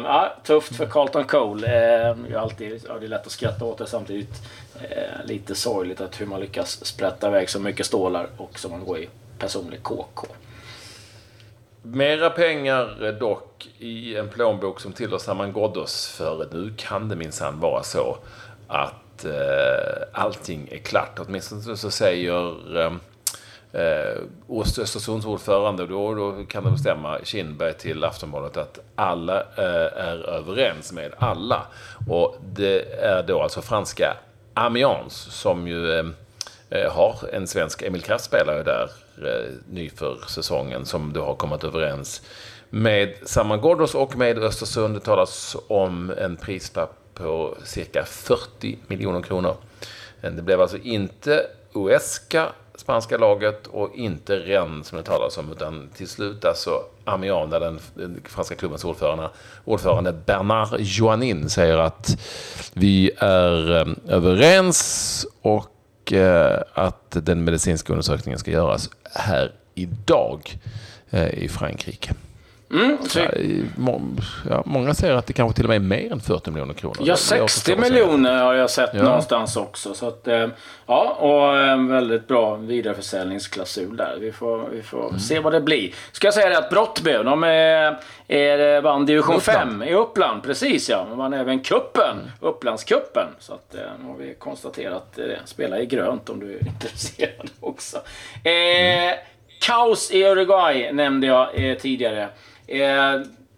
ja, 0.04 0.36
tufft 0.44 0.76
för 0.76 0.86
Carlton 0.86 1.24
Cole. 1.24 1.66
Eh, 1.66 2.32
är 2.32 2.36
alltid, 2.36 2.84
ja, 2.88 2.94
det 3.00 3.06
är 3.06 3.08
lätt 3.08 3.26
att 3.26 3.32
skratta 3.32 3.64
åt 3.64 3.78
det 3.78 3.86
samtidigt. 3.86 4.42
Eh, 4.90 5.24
lite 5.24 5.54
sorgligt 5.54 6.00
att 6.00 6.20
hur 6.20 6.26
man 6.26 6.40
lyckas 6.40 6.84
sprätta 6.84 7.28
iväg 7.28 7.50
så 7.50 7.60
mycket 7.60 7.86
stålar 7.86 8.28
och 8.36 8.58
som 8.58 8.70
man 8.70 8.84
går 8.84 8.98
i 8.98 9.08
personlig 9.38 9.82
KK. 9.82 10.26
Mera 11.82 12.30
pengar 12.30 13.12
dock 13.20 13.68
i 13.78 14.16
en 14.16 14.28
plånbok 14.28 14.80
som 14.80 14.92
tillhör 14.92 15.18
Saman 15.18 15.52
Ghoddos. 15.52 16.08
För 16.08 16.48
nu 16.52 16.74
kan 16.76 17.08
det 17.08 17.16
minsann 17.16 17.60
vara 17.60 17.82
så 17.82 18.16
att 18.68 18.94
att 19.16 19.24
eh, 19.24 20.22
allting 20.22 20.68
är 20.70 20.78
klart. 20.78 21.18
Åtminstone 21.18 21.76
så 21.76 21.90
säger 21.90 22.76
eh, 22.80 22.92
eh 23.72 24.18
Östersunds 24.48 25.26
ordförande, 25.26 25.86
då, 25.86 26.14
då 26.14 26.44
kan 26.48 26.64
det 26.64 26.70
bestämma 26.70 27.18
Kindberg 27.24 27.74
till 27.74 28.04
Aftonbladet 28.04 28.56
att 28.56 28.78
alla 28.94 29.40
eh, 29.40 30.04
är 30.06 30.28
överens 30.28 30.92
med 30.92 31.12
alla. 31.18 31.62
Och 32.08 32.36
det 32.54 33.00
är 33.00 33.22
då 33.22 33.42
alltså 33.42 33.62
franska 33.62 34.16
Amiens 34.54 35.14
som 35.14 35.68
ju 35.68 35.92
eh, 35.92 36.06
eh 36.70 36.92
har 36.92 37.16
en 37.32 37.46
svensk, 37.46 37.82
Emil 37.82 38.02
Kraft 38.02 38.24
spelar 38.24 38.56
ju 38.56 38.62
där 38.62 38.90
eh, 39.22 39.52
ny 39.70 39.90
för 39.90 40.18
säsongen, 40.28 40.86
som 40.86 41.12
då 41.12 41.24
har 41.24 41.34
kommit 41.34 41.64
överens 41.64 42.22
med 42.70 43.14
Saman 43.24 43.60
Ghoddos 43.60 43.94
och 43.94 44.16
med 44.16 44.38
Östersund. 44.38 44.94
Det 44.94 45.00
talas 45.00 45.56
om 45.68 46.12
en 46.18 46.36
prislapp 46.36 47.05
på 47.16 47.56
cirka 47.64 48.04
40 48.04 48.78
miljoner 48.86 49.22
kronor. 49.22 49.56
Det 50.20 50.42
blev 50.42 50.60
alltså 50.60 50.78
inte 50.78 51.46
Uesca 51.72 52.52
spanska 52.74 53.18
laget 53.18 53.66
och 53.66 53.94
inte 53.94 54.36
Rennes 54.36 54.86
som 54.86 54.98
det 54.98 55.04
talas 55.04 55.38
om, 55.38 55.52
utan 55.52 55.88
till 55.96 56.08
slut 56.08 56.44
alltså 56.44 56.70
Amiens, 57.04 57.50
där 57.50 57.60
den, 57.60 57.80
den 57.94 58.20
franska 58.24 58.54
klubbens 58.54 58.84
ordförande, 58.84 59.30
ordförande 59.64 60.12
Bernard 60.12 60.68
Joannin 60.78 61.50
säger 61.50 61.78
att 61.78 62.18
vi 62.72 63.10
är 63.18 63.76
ehm, 63.76 63.96
överens 64.08 65.26
och 65.42 66.12
eh, 66.12 66.62
att 66.74 67.10
den 67.10 67.44
medicinska 67.44 67.92
undersökningen 67.92 68.38
ska 68.38 68.50
göras 68.50 68.90
här 69.14 69.52
idag 69.74 70.58
eh, 71.10 71.28
i 71.28 71.48
Frankrike. 71.48 72.14
Mm, 72.70 72.98
ja, 74.50 74.62
många 74.66 74.94
säger 74.94 75.14
att 75.14 75.26
det 75.26 75.32
kanske 75.32 75.56
till 75.56 75.64
och 75.64 75.68
med 75.68 75.76
är 75.76 75.80
mer 75.80 76.12
än 76.12 76.20
40 76.20 76.50
miljoner 76.50 76.74
kronor. 76.74 76.96
Ja, 77.00 77.16
60 77.16 77.76
miljoner 77.76 78.42
har 78.42 78.54
jag 78.54 78.70
sett 78.70 78.90
ja. 78.92 79.02
någonstans 79.02 79.56
också. 79.56 79.94
Så 79.94 80.08
att, 80.08 80.28
eh, 80.28 80.48
ja, 80.86 81.16
och 81.20 81.58
en 81.58 81.88
väldigt 81.88 82.28
bra 82.28 82.54
vidareförsäljningsklausul 82.54 83.96
där. 83.96 84.16
Vi 84.20 84.32
får, 84.32 84.68
vi 84.68 84.82
får 84.82 85.08
mm. 85.08 85.18
se 85.18 85.38
vad 85.38 85.52
det 85.52 85.60
blir. 85.60 85.94
Ska 86.12 86.26
jag 86.26 86.34
säga 86.34 86.48
det 86.48 86.58
att 86.58 86.70
Brottby, 86.70 87.12
de 87.12 87.44
är, 87.44 87.98
är, 88.28 88.80
vann 88.80 89.06
division 89.06 89.40
5 89.40 89.82
i 89.82 89.94
Uppland. 89.94 90.42
Precis 90.42 90.90
ja. 90.90 91.06
De 91.08 91.18
vann 91.18 91.32
även 91.32 91.60
kuppen, 91.60 92.12
mm. 92.12 92.30
Upplandskuppen. 92.40 93.26
Så 93.38 93.54
att, 93.54 93.74
eh, 93.74 93.80
nu 94.02 94.08
har 94.08 94.16
vi 94.16 94.34
konstaterat. 94.38 95.18
Eh, 95.18 95.24
spela 95.44 95.80
i 95.80 95.86
grönt 95.86 96.30
om 96.30 96.40
du 96.40 96.54
är 96.56 96.66
intresserad 96.68 97.50
också. 97.60 97.96
Eh, 98.44 98.52
mm. 98.52 99.16
Kaos 99.60 100.10
i 100.10 100.24
Uruguay 100.24 100.92
nämnde 100.92 101.26
jag 101.26 101.48
eh, 101.54 101.76
tidigare. 101.76 102.28
Eh, 102.66 103.14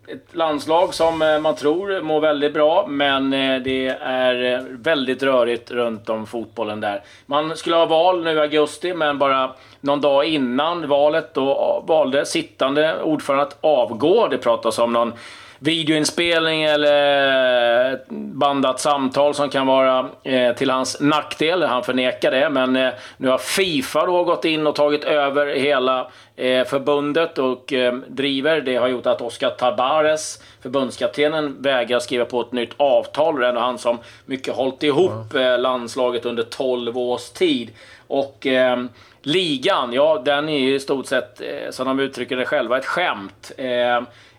ett 0.09 0.35
landslag 0.35 0.95
som 0.95 1.23
eh, 1.23 1.39
man 1.39 1.55
tror 1.55 2.03
mår 2.03 2.21
väldigt 2.21 2.55
bra, 2.55 2.87
men 2.89 3.33
eh, 3.33 3.63
det 3.63 3.89
är 4.01 4.67
väldigt 4.71 5.23
rörigt 5.23 5.71
runt 5.71 6.09
om 6.09 6.27
fotbollen 6.27 6.81
där. 6.81 7.03
Man 7.27 7.57
skulle 7.57 7.77
ha 7.77 7.87
val 7.87 8.25
nu 8.25 8.33
i 8.33 8.41
augusti, 8.41 8.95
men 8.95 9.19
bara 9.19 9.53
någon 9.81 10.01
dag 10.01 10.25
innan 10.25 10.89
valet 10.89 11.35
då 11.35 11.85
valde 11.87 12.27
sittande 12.27 13.03
ordförande 13.03 13.45
att 13.45 13.59
avgå. 13.61 14.29
Det 14.29 14.39
pratas 14.39 14.79
om 14.79 14.93
någon 14.93 15.13
videoinspelning 15.59 16.63
eller 16.63 18.01
bandat 18.35 18.81
samtal 18.81 19.35
som 19.35 19.49
kan 19.49 19.67
vara 19.67 20.09
eh, 20.23 20.55
till 20.55 20.71
hans 20.71 21.01
nackdel. 21.01 21.63
Han 21.63 21.85
förnekar 21.85 22.31
det, 22.31 22.51
men 22.51 22.77
eh, 22.77 22.91
nu 23.17 23.29
har 23.29 23.39
Fifa 23.39 24.07
då 24.07 24.25
gått 24.25 24.45
in 24.45 24.67
och 24.67 24.75
tagit 24.75 25.05
över 25.05 25.47
hela 25.47 26.11
eh, 26.37 26.65
förbundet 26.65 27.39
och 27.39 27.73
eh, 27.73 27.95
driver. 27.95 28.61
Det 28.61 28.77
har 28.77 28.89
gjort 28.89 29.07
att 29.07 29.21
Oscar 29.21 29.51
Tabares, 29.51 30.43
förbundskaptenen, 30.63 31.63
vägrar 31.63 31.99
skriva 31.99 32.25
på 32.25 32.41
ett 32.41 32.53
nytt 32.53 32.73
avtal. 32.77 33.41
Det 33.41 33.47
är 33.47 33.49
ändå 33.49 33.61
han 33.61 33.79
som 33.79 33.99
mycket 34.27 34.55
hållit 34.55 34.83
ihop 34.83 35.35
eh, 35.35 35.59
landslaget 35.59 36.27
under 36.27 36.43
12 36.43 36.99
års 36.99 37.31
tid. 37.31 37.71
Och 38.07 38.47
eh, 38.47 38.85
ligan, 39.23 39.93
ja 39.93 40.23
den 40.25 40.49
är 40.49 40.59
ju 40.59 40.75
i 40.75 40.81
stort 40.81 41.07
sett, 41.07 41.41
som 41.71 41.87
de 41.87 42.01
uttrycker 42.01 42.37
det 42.37 42.45
själva, 42.45 42.79
ett 42.79 42.87
skämt. 42.87 43.53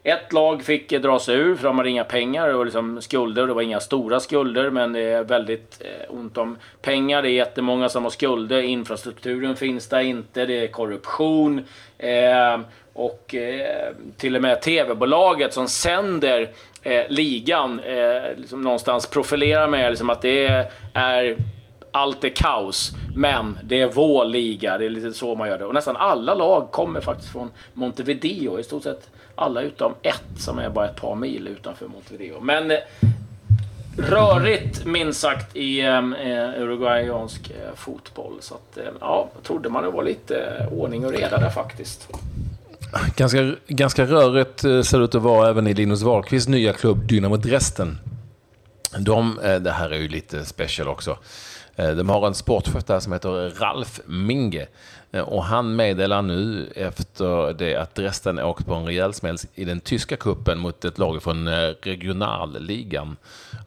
Ett 0.03 0.34
lag 0.34 0.63
fick 0.63 0.91
eh, 0.91 1.01
dra 1.01 1.20
sig 1.20 1.36
ur 1.36 1.56
för 1.56 1.63
de 1.63 1.77
hade 1.77 1.89
inga 1.89 2.03
pengar 2.03 2.53
och 2.53 2.65
liksom 2.65 3.01
skulder. 3.01 3.48
Det 3.48 3.53
var 3.53 3.62
inga 3.62 3.79
stora 3.79 4.20
skulder 4.20 4.70
men 4.70 4.94
det 4.94 5.01
är 5.01 5.24
väldigt 5.24 5.82
eh, 5.82 6.15
ont 6.15 6.38
om 6.38 6.58
pengar. 6.82 7.22
Det 7.22 7.29
är 7.29 7.34
jättemånga 7.34 7.89
som 7.89 8.03
har 8.03 8.12
skulder. 8.12 8.62
Infrastrukturen 8.62 9.56
finns 9.56 9.88
där 9.88 10.00
inte. 10.00 10.46
Det 10.46 10.63
är 10.63 10.68
korruption. 10.68 11.65
Eh, 11.98 12.60
och 12.94 13.36
eh, 13.36 13.94
till 14.18 14.36
och 14.36 14.41
med 14.41 14.62
TV-bolaget 14.62 15.53
som 15.53 15.68
sänder 15.68 16.50
eh, 16.84 17.03
ligan 17.10 17.79
eh, 17.79 18.38
liksom 18.38 18.62
någonstans 18.62 19.08
profilerar 19.08 19.68
med 19.68 19.89
liksom 19.89 20.10
att 20.10 20.22
det 20.22 20.48
är 20.94 21.38
allt 21.91 22.24
är 22.24 22.29
kaos, 22.29 22.91
men 23.16 23.60
det 23.63 23.82
är 23.82 23.88
vår 23.88 24.25
liga. 24.25 24.78
Det 24.78 24.86
är 24.86 24.89
lite 24.89 25.13
så 25.13 25.36
man 25.36 25.48
gör 25.48 25.58
det. 25.58 25.66
Och 25.66 25.74
nästan 25.74 25.96
alla 25.98 26.34
lag 26.34 26.72
kommer 26.72 27.01
faktiskt 27.01 27.32
från 27.32 27.51
Montevideo. 27.74 28.60
I 28.60 28.63
stort 28.63 28.84
sett 28.84 29.10
alla 29.36 29.62
utom 29.62 29.94
ett 30.01 30.24
som 30.38 30.60
är 30.60 30.70
bara 30.70 30.89
ett 30.89 31.01
par 31.01 31.16
mil 31.16 31.48
utanför 31.48 31.88
Montevideo. 31.88 32.39
Men 32.42 32.72
eh, 32.72 32.78
rörigt 33.98 34.86
minst 34.86 35.20
sagt 35.20 35.56
i 35.56 35.80
eh, 35.80 35.98
eh 35.98 36.62
uruguayansk 36.62 37.50
eh, 37.50 37.75
fotboll. 37.75 38.34
Så 38.39 38.56
att, 38.56 38.78
eh, 38.78 38.84
ja, 39.00 39.30
trodde 39.44 39.70
man 39.70 39.84
det 39.84 39.89
var 39.89 40.04
lite 40.04 40.36
eh, 40.36 40.74
ordning 40.74 41.06
och 41.06 41.12
reda 41.12 41.38
där 41.38 41.50
faktiskt. 41.50 42.08
Ganska, 43.16 43.56
ganska 43.68 44.06
rörigt 44.06 44.63
eh, 44.63 44.82
ser 44.82 44.98
det 44.98 45.04
ut 45.04 45.16
att 45.16 45.22
vara 45.22 45.50
även 45.50 45.68
i 45.68 45.74
Linus 45.74 46.01
Wahlqvists 46.01 46.48
nya 46.48 46.74
klubb 46.74 47.08
Dynamo 47.08 47.38
Dresden. 47.38 47.98
De, 49.00 49.39
eh, 49.39 49.56
det 49.56 49.72
här 49.72 49.89
är 49.89 49.98
ju 49.98 50.08
lite 50.08 50.46
special 50.46 50.88
också. 50.88 51.18
De 51.79 52.09
har 52.09 52.27
en 52.27 52.33
sportchef 52.33 52.83
där 52.83 53.00
som 53.00 53.13
heter 53.13 53.50
Ralf 53.50 54.00
Minge. 54.05 54.67
Eh, 55.12 55.21
och 55.21 55.43
han 55.43 55.75
meddelar 55.75 56.21
nu 56.21 56.71
efter 56.75 57.53
det 57.53 57.75
att 57.75 57.95
Dresden 57.95 58.39
åkt 58.39 58.65
på 58.65 58.74
en 58.74 58.86
rejäl 58.86 59.13
smäll 59.13 59.38
i 59.55 59.65
den 59.65 59.79
tyska 59.79 60.17
kuppen 60.17 60.59
mot 60.59 60.86
ett 60.86 60.98
lag 60.98 61.24
från 61.24 61.48
eh, 61.48 61.74
regionalligan, 61.81 63.17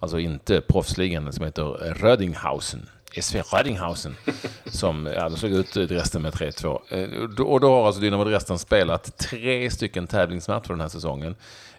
alltså 0.01 0.19
inte 0.19 0.61
proffsligan 0.61 1.33
som 1.33 1.45
heter 1.45 1.65
Rödinghausen. 1.95 2.89
SV 3.21 3.37
Rödinghausen 3.37 4.17
som 4.67 5.07
ja, 5.07 5.29
de 5.29 5.37
slog 5.37 5.53
ut 5.53 5.73
Dresden 5.73 6.23
med 6.23 6.33
3-2. 6.33 6.81
Eh, 6.89 7.45
och 7.47 7.61
då 7.61 7.69
har 7.69 7.87
alltså 7.87 8.01
Dynamo 8.01 8.25
Dresden 8.25 8.59
spelat 8.59 9.19
tre 9.19 9.71
stycken 9.71 10.07
tävlingsmatcher 10.07 10.69
den 10.69 10.81
här 10.81 10.89
säsongen. 10.89 11.35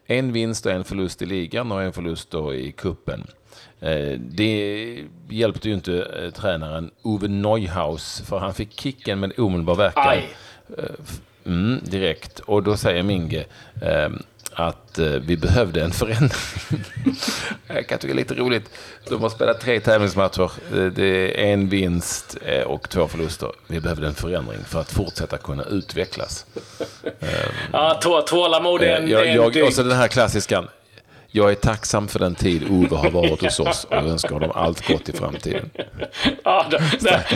En 0.06 0.34
vinst 0.34 0.66
och 0.66 0.72
en 0.72 0.84
förlust 0.84 1.22
i 1.22 1.26
ligan 1.26 1.72
och 1.72 1.82
en 1.82 1.94
förlust 1.94 2.32
då 2.32 2.54
i 2.54 2.72
kuppen. 2.72 3.28
Eh, 3.84 4.20
det 4.20 5.06
hjälpte 5.30 5.68
ju 5.68 5.74
inte 5.74 5.94
eh, 5.94 6.32
tränaren 6.32 6.92
Ove 7.02 7.28
Neuhaus, 7.28 8.24
för 8.26 8.40
han 8.40 8.54
fick 8.54 8.80
kicken 8.80 9.20
med 9.20 9.40
omedelbar 9.40 9.76
verkan. 9.76 10.18
Eh, 10.78 10.84
mm, 11.46 11.80
direkt. 11.84 12.40
Och 12.40 12.64
då 12.64 12.78
säger 12.78 13.04
Minge 13.04 13.46
att 14.56 15.00
vi 15.22 15.38
behövde 15.38 15.84
en 15.84 15.92
förändring. 15.92 16.30
jag 17.68 17.88
kan 17.88 18.00
tycka 18.00 18.14
det 18.14 18.20
är 18.20 18.24
lite 18.24 18.34
roligt. 18.34 18.70
De 19.10 19.22
har 19.22 19.30
spelat 19.30 19.62
tre 19.62 19.80
tävlingsmatcher. 19.80 20.52
Det 20.90 21.42
är 21.42 21.54
en 21.54 21.70
vinst 21.70 22.38
och 22.66 22.90
två 22.90 23.08
förluster. 23.08 23.52
Vi 23.68 23.80
behövde 23.80 24.08
en 24.08 24.14
förändring 24.14 24.60
för 24.68 24.82
att 24.82 24.92
fortsätta 24.92 25.38
kunna 25.38 25.64
utvecklas. 25.64 26.46
ja, 27.72 28.24
tålamod 28.28 28.82
är 28.82 28.96
en, 28.96 29.08
jag, 29.10 29.28
jag, 29.28 29.68
Och 29.68 29.74
så 29.74 29.84
den 29.84 29.98
här 29.98 30.08
klassiskan. 30.08 30.68
Jag 31.36 31.52
är 31.52 31.56
tacksam 31.56 32.08
för 32.08 32.20
den 32.20 32.36
tid 32.36 32.68
Ove 32.70 32.96
har 32.96 33.12
varit 33.12 33.42
hos 33.42 33.60
oss 33.60 33.84
och 33.84 33.94
önskar 33.94 34.34
honom 34.34 34.52
allt 34.56 34.88
gott 34.88 35.10
i 35.10 35.14
framtiden. 35.14 35.70
ja, 36.44 36.66
den, 36.72 36.82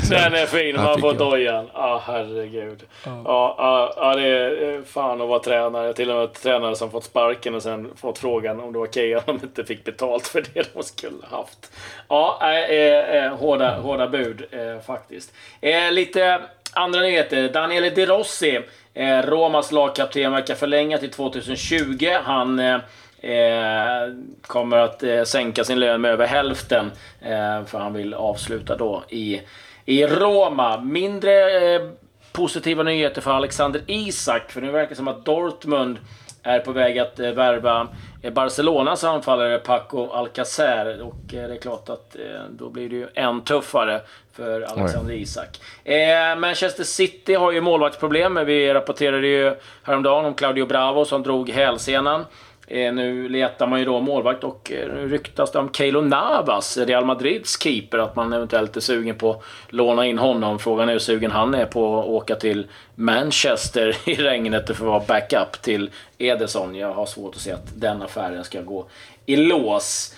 den 0.10 0.34
är 0.34 0.46
fin. 0.46 0.76
Man 0.76 1.02
får 1.02 1.14
dojan. 1.14 1.70
Ja, 1.74 1.80
ah, 1.80 2.02
herregud. 2.06 2.84
Ja, 3.06 3.24
ja, 3.58 3.94
ja, 3.98 4.16
det 4.16 4.28
är 4.28 4.82
fan 4.84 5.22
att 5.22 5.28
vara 5.28 5.40
tränare. 5.40 5.94
Till 5.94 6.12
och 6.12 6.16
med 6.16 6.34
tränare 6.34 6.76
som 6.76 6.92
fått 6.92 7.04
sparken 7.04 7.56
och 7.56 7.64
sen 7.64 7.92
fått 7.96 8.18
frågan 8.18 8.60
om 8.60 8.74
det 8.74 8.80
var 8.80 8.88
okej 8.88 9.16
okay 9.16 9.34
om 9.34 9.40
de 9.40 9.46
inte 9.46 9.66
fick 9.66 9.84
betalt 9.84 10.28
för 10.28 10.44
det 10.54 10.74
de 10.74 10.84
skulle 10.84 11.26
haft. 11.32 11.72
Ja, 12.08 12.40
äh, 12.42 13.26
äh, 13.26 13.36
hårda, 13.38 13.80
hårda 13.80 14.08
bud 14.08 14.44
äh, 14.52 14.80
faktiskt. 14.86 15.34
Äh, 15.62 15.92
lite 15.92 16.42
andra 16.74 17.00
nyheter. 17.00 17.50
Daniele 17.50 17.90
De 17.90 18.06
Rossi, 18.06 18.62
Romas 19.24 19.72
lagkapten, 19.72 20.32
verkar 20.32 20.56
förlänga 20.56 20.98
till 20.98 21.12
2020. 21.12 22.10
Han 22.24 22.60
Eh, 22.60 22.80
kommer 24.42 24.78
att 24.78 25.04
eh, 25.04 25.24
sänka 25.24 25.64
sin 25.64 25.80
lön 25.80 26.02
med 26.02 26.12
över 26.12 26.28
hälften. 26.28 26.92
Eh, 27.22 27.66
för 27.66 27.80
han 27.80 27.94
vill 27.94 28.14
avsluta 28.14 28.76
då 28.76 29.04
i, 29.10 29.42
i 29.86 30.08
Roma. 30.08 30.82
Mindre 30.82 31.52
eh, 31.76 31.82
positiva 32.32 32.84
nyheter 32.84 33.22
för 33.22 33.32
Alexander 33.32 33.82
Isak. 33.88 34.52
För 34.52 34.62
nu 34.62 34.72
verkar 34.72 34.90
det 34.90 34.96
som 34.96 35.08
att 35.08 35.26
Dortmund 35.26 35.98
är 36.44 36.60
på 36.60 36.72
väg 36.72 37.00
att 37.00 37.20
eh, 37.20 37.32
värva 37.32 37.88
eh, 38.22 38.34
Barcelonas 38.34 39.04
anfallare 39.04 39.58
Paco 39.58 40.10
Alcacer. 40.10 41.02
Och 41.02 41.16
det 41.26 41.38
är 41.38 41.58
klart 41.58 41.90
att 41.90 42.16
då 42.50 42.70
blir 42.70 42.90
det 42.90 42.96
ju 42.96 43.08
än 43.16 43.42
tuffare 43.42 44.02
för 44.34 44.62
Alexander 44.62 45.14
Oj. 45.14 45.22
Isak. 45.22 45.60
Manchester 46.38 46.84
City 46.84 47.34
har 47.34 47.52
ju 47.52 47.62
målvaktsproblem. 47.62 48.40
Vi 48.46 48.74
rapporterade 48.74 49.28
ju 49.28 49.56
häromdagen 49.84 50.26
om 50.26 50.34
Claudio 50.34 50.66
Bravo 50.66 51.06
som 51.06 51.24
drog 51.24 51.50
hälsenan. 51.50 52.26
Eh, 52.70 52.94
nu 52.94 53.30
letar 53.30 53.68
man 53.68 53.80
ju 53.80 53.86
då 53.86 54.00
målvakt 54.00 54.44
och 54.44 54.72
eh, 54.72 54.94
nu 54.94 55.10
ryktas 55.10 55.52
det 55.52 55.60
om 55.60 55.74
Keilo 55.74 56.02
Navas, 56.02 56.78
Real 56.78 57.06
Madrids 57.06 57.62
keeper, 57.64 57.98
att 57.98 58.16
man 58.16 58.34
eventuellt 58.34 58.78
är 58.78 58.82
sugen 58.82 59.16
på 59.16 59.32
att 59.32 59.44
låna 59.70 60.06
in 60.06 60.18
honom. 60.18 60.60
Frågan 60.60 60.90
är 60.90 60.94
hur 60.94 61.00
sugen 61.00 61.32
han 61.32 61.54
är 61.54 61.66
på 61.66 62.00
att 62.00 62.06
åka 62.06 62.36
till 62.36 62.68
Manchester 62.96 63.98
i 64.10 64.16
regnet 64.16 64.66
för 64.66 64.74
att 64.74 64.80
vara 64.80 65.04
backup 65.08 65.62
till 65.62 65.90
Ederson. 66.18 66.76
Jag 66.76 66.94
har 66.94 67.06
svårt 67.06 67.36
att 67.36 67.42
se 67.42 67.52
att 67.52 67.68
den 67.76 68.02
affären 68.02 68.44
ska 68.44 68.62
gå 68.62 68.86
i 69.26 69.36
lås. 69.36 70.16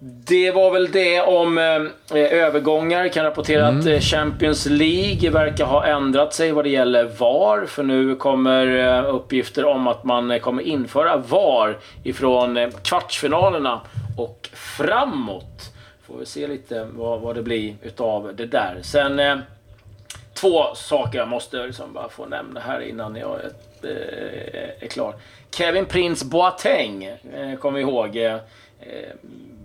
Det 0.00 0.50
var 0.50 0.70
väl 0.70 0.90
det 0.90 1.20
om 1.20 1.58
eh, 1.58 2.16
övergångar. 2.16 3.02
Jag 3.02 3.12
kan 3.12 3.24
rapportera 3.24 3.68
mm. 3.68 3.80
att 3.80 3.86
eh, 3.86 4.00
Champions 4.00 4.66
League 4.66 5.30
verkar 5.30 5.64
ha 5.64 5.86
ändrat 5.86 6.34
sig 6.34 6.52
vad 6.52 6.64
det 6.64 6.70
gäller 6.70 7.04
VAR. 7.04 7.66
För 7.66 7.82
nu 7.82 8.16
kommer 8.16 8.66
eh, 8.76 9.14
uppgifter 9.14 9.64
om 9.64 9.86
att 9.86 10.04
man 10.04 10.30
eh, 10.30 10.38
kommer 10.38 10.62
införa 10.62 11.16
VAR 11.16 11.78
ifrån 12.04 12.56
eh, 12.56 12.70
kvartsfinalerna 12.70 13.80
och 14.18 14.48
framåt. 14.52 15.72
Får 16.06 16.18
vi 16.18 16.26
se 16.26 16.46
lite 16.46 16.88
vad, 16.92 17.20
vad 17.20 17.34
det 17.34 17.42
blir 17.42 17.74
utav 17.82 18.32
det 18.36 18.46
där. 18.46 18.78
Sen 18.82 19.42
två 20.34 20.74
saker 20.74 21.18
jag 21.18 21.28
måste 21.28 21.66
liksom 21.66 21.92
bara 21.92 22.08
få 22.08 22.26
nämna 22.26 22.60
här 22.60 22.80
innan 22.80 23.16
jag 23.16 23.40
är, 23.40 24.76
eh, 24.80 24.88
klar. 24.88 25.14
Kevin 25.50 25.86
Prince 25.86 26.26
Boateng, 26.26 27.04
eh, 27.04 27.58
kommer 27.58 27.78
vi 27.78 27.84
ihåg. 27.84 28.40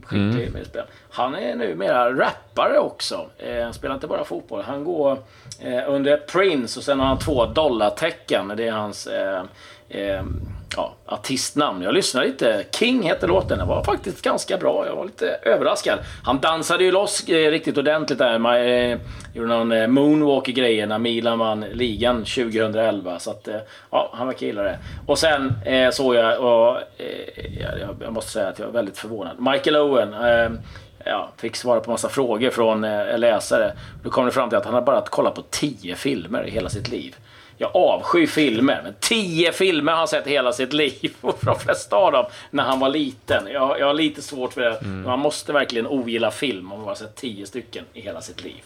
Skicklig 0.07 0.50
mm. 0.50 0.65
spel. 0.65 0.86
Han 1.15 1.36
är 1.36 1.55
numera 1.55 2.13
rappare 2.13 2.79
också. 2.79 3.25
Eh, 3.38 3.63
han 3.63 3.74
spelar 3.74 3.96
inte 3.96 4.08
bara 4.08 4.24
fotboll. 4.24 4.62
Han 4.62 4.84
går 4.84 5.17
eh, 5.60 5.82
under 5.88 6.17
Prince 6.17 6.79
och 6.79 6.84
sen 6.84 7.00
har 7.00 7.08
han 7.08 7.20
två 7.20 7.46
dollartecken. 7.46 8.53
Det 8.58 8.67
är 8.67 8.72
hans 8.72 9.08
eh, 9.08 9.43
eh 9.89 10.24
ja, 10.75 10.93
artistnamn. 11.05 11.82
Jag 11.82 11.93
lyssnade 11.93 12.27
lite. 12.27 12.65
King 12.72 13.03
hette 13.03 13.27
låten. 13.27 13.58
Den 13.58 13.67
var 13.67 13.84
faktiskt 13.84 14.22
ganska 14.22 14.58
bra. 14.58 14.86
Jag 14.88 14.96
var 14.96 15.05
lite 15.05 15.27
överraskad. 15.41 16.00
Han 16.24 16.39
dansade 16.39 16.84
ju 16.84 16.91
loss 16.91 17.29
eh, 17.29 17.51
riktigt 17.51 17.77
ordentligt 17.77 18.20
där. 18.20 18.39
Man 18.39 18.55
eh, 18.55 18.98
gjorde 19.34 19.48
någon 19.48 19.72
eh, 19.72 19.88
moonwalk-grejer 19.88 20.88
när 20.88 21.00
Milan 21.00 21.39
vann 21.39 21.65
ligan 21.74 22.17
2011. 22.17 23.20
Så 23.20 23.32
att, 23.32 23.48
eh, 23.48 23.55
ja, 23.91 24.10
han 24.13 24.27
verkar 24.27 24.48
gilla 24.48 24.63
det. 24.63 24.77
Och 25.08 25.20
sen 25.20 25.53
eh, 25.65 25.89
såg 25.89 26.15
jag, 26.15 26.39
och 26.39 26.77
eh, 26.98 27.88
jag 28.01 28.13
måste 28.13 28.32
säga 28.32 28.48
att 28.48 28.60
jag 28.60 28.65
var 28.65 28.74
väldigt 28.74 28.98
förvånad. 28.98 29.36
Michael 29.39 29.75
Owen. 29.75 30.13
Eh, 30.13 30.50
ja, 31.03 31.29
fick 31.38 31.55
svara 31.55 31.79
på 31.79 31.91
massa 31.91 32.10
frågor 32.10 32.50
från 32.50 32.83
eh, 32.83 33.17
läsare. 33.17 33.74
Då 34.03 34.10
kom 34.10 34.25
det 34.25 34.31
fram 34.31 34.50
till 34.50 34.57
att 34.57 34.65
han 34.65 34.74
har 34.74 34.81
bara 34.81 35.01
kollat 35.01 35.36
på 35.36 35.41
tio 35.41 35.95
filmer 35.95 36.48
i 36.48 36.51
hela 36.51 36.69
sitt 36.69 36.89
liv. 36.89 37.15
Jag 37.57 37.75
avskyr 37.75 38.27
filmer, 38.27 38.81
men 38.83 38.95
tio 39.00 39.51
filmer 39.51 39.91
har 39.91 40.00
han 40.00 40.07
sett 40.07 40.27
hela 40.27 40.53
sitt 40.53 40.74
liv. 40.74 41.15
Och 41.22 41.38
de 41.41 41.60
flesta 41.60 41.95
av 41.95 42.12
dem 42.12 42.25
när 42.51 42.63
han 42.63 42.79
var 42.79 42.89
liten. 42.89 43.48
Jag, 43.51 43.79
jag 43.79 43.88
har 43.88 43.93
lite 43.93 44.22
svårt 44.22 44.53
för 44.53 44.62
det. 44.62 44.77
Mm. 44.81 45.03
Man 45.03 45.19
måste 45.19 45.53
verkligen 45.53 45.88
ogilla 45.88 46.31
film 46.31 46.72
om 46.72 46.79
man 46.79 46.88
har 46.88 46.95
sett 46.95 47.15
tio 47.15 47.45
stycken 47.45 47.86
i 47.93 48.01
hela 48.01 48.22
sitt 48.22 48.43
liv. 48.43 48.63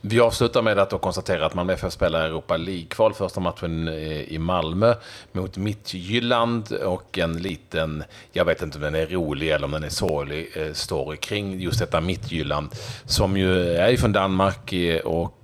Vi 0.00 0.20
avslutar 0.20 0.62
med 0.62 0.78
att 0.78 1.00
konstatera 1.00 1.46
att 1.46 1.54
Malmö 1.54 1.72
FF 1.72 1.92
spelar 1.92 2.20
Europa 2.20 2.56
League-kval. 2.56 3.14
Första 3.14 3.40
matchen 3.40 3.88
eh, 3.88 4.22
i 4.22 4.38
Malmö 4.38 4.94
mot 5.32 5.56
Midtjylland 5.56 6.72
och 6.72 7.18
en 7.18 7.42
liten, 7.42 8.04
jag 8.32 8.44
vet 8.44 8.62
inte 8.62 8.78
om 8.78 8.82
den 8.82 8.94
är 8.94 9.06
rolig 9.06 9.50
eller 9.50 9.64
om 9.64 9.70
den 9.70 9.84
är 9.84 9.88
sorglig, 9.88 10.48
eh, 10.54 10.72
story 10.72 11.16
kring 11.16 11.60
just 11.60 11.78
detta 11.78 12.00
Midtjylland 12.00 12.68
som 13.04 13.36
ju 13.36 13.76
är 13.76 13.96
från 13.96 14.12
Danmark 14.12 14.72
eh, 14.72 15.00
och 15.00 15.34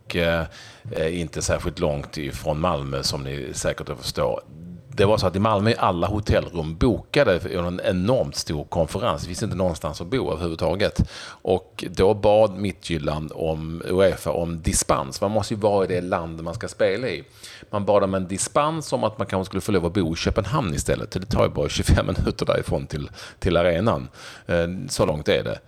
inte 1.10 1.42
särskilt 1.42 1.78
långt 1.78 2.16
ifrån 2.16 2.60
Malmö 2.60 3.02
som 3.02 3.22
ni 3.24 3.48
säkert 3.52 3.88
förstår. 4.00 4.40
Det 4.96 5.04
var 5.04 5.18
så 5.18 5.26
att 5.26 5.36
i 5.36 5.38
Malmö 5.38 5.70
är 5.70 5.80
alla 5.80 6.06
hotellrum 6.06 6.76
bokade 6.76 7.40
för 7.40 7.66
en 7.66 7.80
enormt 7.84 8.36
stor 8.36 8.64
konferens. 8.64 9.22
Det 9.22 9.26
finns 9.26 9.42
inte 9.42 9.56
någonstans 9.56 10.00
att 10.00 10.06
bo 10.06 10.32
överhuvudtaget. 10.32 11.10
Och 11.26 11.84
då 11.90 12.14
bad 12.14 12.56
Midtjylland 12.56 13.32
om 13.34 13.82
Uefa 13.84 14.30
om 14.30 14.62
dispens. 14.62 15.20
Man 15.20 15.30
måste 15.30 15.54
ju 15.54 15.60
vara 15.60 15.84
i 15.84 15.88
det 15.88 16.00
land 16.00 16.42
man 16.42 16.54
ska 16.54 16.68
spela 16.68 17.08
i. 17.08 17.24
Man 17.70 17.84
bad 17.84 18.04
om 18.04 18.14
en 18.14 18.28
dispens 18.28 18.92
om 18.92 19.04
att 19.04 19.18
man 19.18 19.26
kanske 19.26 19.48
skulle 19.48 19.60
få 19.60 19.72
lov 19.72 19.86
att 19.86 19.92
bo 19.92 20.12
i 20.12 20.16
Köpenhamn 20.16 20.74
istället. 20.74 21.10
Det 21.10 21.26
tar 21.26 21.44
ju 21.44 21.50
bara 21.50 21.68
25 21.68 22.06
minuter 22.06 22.46
därifrån 22.46 22.86
till, 22.86 23.10
till 23.38 23.56
arenan. 23.56 24.08
Eh, 24.46 24.68
så 24.88 25.06
långt 25.06 25.28
är 25.28 25.44
det. 25.44 25.58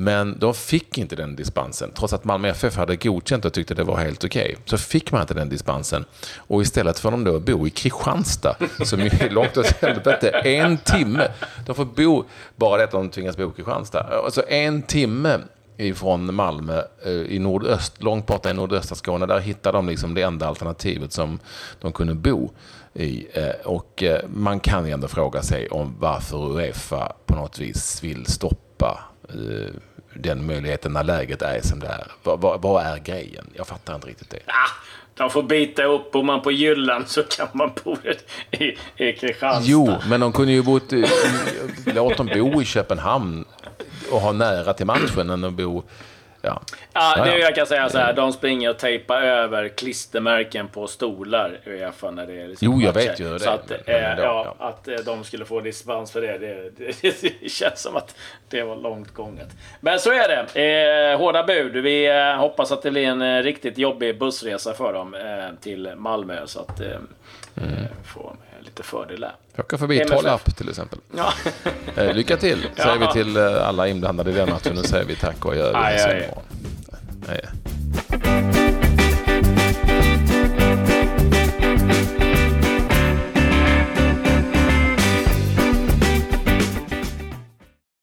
Men 0.00 0.38
de 0.38 0.54
fick 0.54 0.98
inte 0.98 1.16
den 1.16 1.36
dispensen, 1.36 1.90
trots 1.94 2.12
att 2.12 2.24
Malmö 2.24 2.48
FF 2.48 2.76
hade 2.76 2.96
godkänt 2.96 3.44
och 3.44 3.52
tyckte 3.52 3.74
det 3.74 3.84
var 3.84 3.96
helt 3.96 4.24
okej. 4.24 4.44
Okay. 4.52 4.56
Så 4.64 4.78
fick 4.78 5.12
man 5.12 5.20
inte 5.20 5.34
den 5.34 5.48
dispensen. 5.48 6.04
Och 6.36 6.62
istället 6.62 6.98
får 6.98 7.10
de 7.10 7.24
då 7.24 7.40
bo 7.40 7.66
i 7.66 7.70
Kristianstad, 7.70 8.56
som 8.84 9.00
är 9.00 9.30
långt 9.30 9.56
åt 9.56 9.66
helvete, 9.66 10.28
en 10.30 10.78
timme. 10.78 11.28
De 11.66 11.74
får 11.74 11.84
bo, 11.84 12.24
bara 12.56 12.76
det 12.76 12.84
att 12.84 12.90
de 12.90 13.08
tvingas 13.10 13.36
bo 13.36 13.50
i 13.50 13.52
Kristianstad, 13.56 14.06
alltså 14.24 14.42
en 14.48 14.82
timme 14.82 15.38
ifrån 15.76 16.34
Malmö 16.34 16.82
eh, 17.04 17.12
i 17.12 17.38
nordöst, 17.38 18.02
långt 18.02 18.26
borta 18.26 18.50
i 18.50 18.54
nordöstra 18.54 18.96
Skåne. 18.96 19.26
Där 19.26 19.40
hittade 19.40 19.78
de 19.78 19.88
liksom 19.88 20.14
det 20.14 20.22
enda 20.22 20.48
alternativet 20.48 21.12
som 21.12 21.38
de 21.80 21.92
kunde 21.92 22.14
bo 22.14 22.50
i. 22.94 23.26
Eh, 23.32 23.66
och 23.66 24.02
eh, 24.02 24.20
man 24.28 24.60
kan 24.60 24.86
ju 24.86 24.92
ändå 24.92 25.08
fråga 25.08 25.42
sig 25.42 25.68
om 25.68 25.96
varför 25.98 26.56
Uefa 26.56 27.12
på 27.26 27.34
något 27.34 27.58
vis 27.58 28.04
vill 28.04 28.26
stoppa 28.26 29.04
den 30.18 30.46
möjligheten 30.46 30.92
när 30.92 31.04
läget 31.04 31.42
är 31.42 31.60
som 31.62 31.78
det 31.78 31.86
är. 31.86 32.06
Vad, 32.22 32.40
vad, 32.40 32.62
vad 32.62 32.86
är 32.86 32.98
grejen? 32.98 33.50
Jag 33.54 33.66
fattar 33.66 33.94
inte 33.94 34.06
riktigt 34.06 34.30
det. 34.30 34.38
Ah, 34.46 34.70
de 35.14 35.30
får 35.30 35.42
bita 35.42 35.84
upp. 35.84 36.12
Bor 36.12 36.22
man 36.22 36.42
på 36.42 36.52
Jylland 36.52 37.08
så 37.08 37.22
kan 37.22 37.48
man 37.52 37.70
bo 37.84 37.96
i, 38.50 38.76
i 38.96 39.12
Kristianstad. 39.12 39.70
Jo, 39.70 39.94
men 40.08 40.20
de 40.20 40.32
kunde 40.32 40.52
ju 40.52 40.62
bott... 40.62 40.92
Låt 41.86 42.16
dem 42.16 42.26
bo 42.34 42.62
i 42.62 42.64
Köpenhamn 42.64 43.44
och 44.10 44.20
ha 44.20 44.32
nära 44.32 44.72
till 44.72 44.86
matchen 44.86 45.30
än 45.30 45.44
att 45.44 45.52
bo 45.52 45.82
Ja. 46.42 46.62
Ja, 46.92 47.24
det, 47.24 47.38
jag 47.38 47.54
kan 47.54 47.66
säga 47.66 47.88
så 47.88 47.98
här, 47.98 48.12
de 48.12 48.32
springer 48.32 48.70
och 48.70 48.78
tejpar 48.78 49.22
över 49.22 49.68
klistermärken 49.68 50.68
på 50.68 50.86
stolar 50.86 51.60
Uefa 51.64 52.10
när 52.10 52.26
det 52.26 52.40
är 52.40 52.48
liksom 52.48 52.66
Jo, 52.66 52.80
jag 52.80 52.92
vet 52.92 53.20
ju 53.20 53.32
det. 53.32 53.40
Så 53.40 53.50
att, 53.50 53.68
men, 53.68 53.78
äh, 53.86 54.02
ja, 54.18 54.54
ja, 54.58 54.66
att 54.68 54.88
eh, 54.88 54.96
de 54.96 55.24
skulle 55.24 55.44
få 55.44 55.60
dispens 55.60 56.12
för 56.12 56.20
det, 56.20 56.38
det, 56.38 56.70
det, 56.76 57.02
det, 57.40 57.48
känns 57.48 57.80
som 57.80 57.96
att 57.96 58.14
det 58.48 58.62
var 58.62 58.76
långt 58.76 59.14
gånget. 59.14 59.48
Men 59.80 59.98
så 59.98 60.10
är 60.10 60.28
det. 60.28 61.12
Eh, 61.12 61.18
hårda 61.18 61.44
bud. 61.44 61.72
Vi 61.72 62.06
eh, 62.06 62.36
hoppas 62.36 62.72
att 62.72 62.82
det 62.82 62.90
blir 62.90 63.06
en 63.06 63.22
eh, 63.22 63.42
riktigt 63.42 63.78
jobbig 63.78 64.18
bussresa 64.18 64.74
för 64.74 64.92
dem 64.92 65.14
eh, 65.14 65.60
till 65.60 65.92
Malmö 65.96 66.46
så 66.46 66.60
att 66.60 66.80
mm. 66.80 67.06
få 68.04 68.36
Eh, 68.58 68.64
lite 68.64 68.82
fördelar. 68.82 69.36
Plocka 69.54 69.78
förbi 69.78 70.04
Tollarp 70.04 70.56
till 70.56 70.68
exempel. 70.68 70.98
Ja. 71.16 71.32
Eh, 71.96 72.14
lycka 72.14 72.36
till, 72.36 72.62
säger 72.76 73.00
ja. 73.00 73.12
vi 73.14 73.22
till 73.22 73.36
eh, 73.36 73.68
alla 73.68 73.88
inblandade 73.88 74.30
i 74.30 74.34
den 74.34 74.50
matchen. 74.50 74.74
Nu 74.74 74.82
säger 74.82 75.04
vi 75.04 75.16
tack 75.16 75.44
och 75.44 75.56
gör 75.56 75.74
aj, 75.74 75.94
aj, 75.94 76.10
aj. 76.10 76.34
Nej. 77.28 77.40